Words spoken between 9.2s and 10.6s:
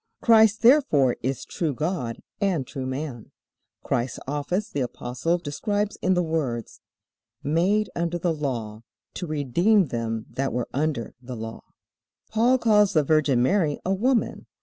redeem them that